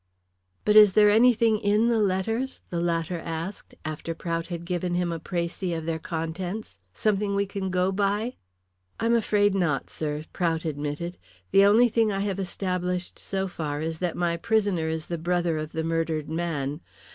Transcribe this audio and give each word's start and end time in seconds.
"But 0.65 0.75
is 0.75 0.93
there 0.93 1.11
anything 1.11 1.59
in 1.59 1.87
the 1.89 1.99
letters?" 1.99 2.61
the 2.71 2.81
latter 2.81 3.19
asked 3.19 3.75
after 3.85 4.15
Prout 4.15 4.47
had 4.47 4.65
given 4.65 4.95
him 4.95 5.11
a 5.11 5.19
precis 5.19 5.77
of 5.77 5.85
their 5.85 5.99
contents. 5.99 6.79
"Something 6.91 7.35
we 7.35 7.45
can 7.45 7.69
go 7.69 7.91
by?" 7.91 8.33
"I'm 8.99 9.13
afraid 9.13 9.53
not, 9.53 9.91
sir," 9.91 10.25
Prout 10.33 10.65
admitted. 10.65 11.19
"The 11.51 11.65
only 11.65 11.87
thing 11.87 12.11
I 12.11 12.21
have 12.21 12.39
established 12.39 13.19
so 13.19 13.47
far 13.47 13.79
is 13.79 13.99
that 13.99 14.17
my 14.17 14.37
prisoner 14.37 14.87
is 14.89 15.05
the 15.05 15.19
brother 15.19 15.59
of 15.59 15.71
the 15.71 15.83
murdered 15.83 16.31
man. 16.31 16.81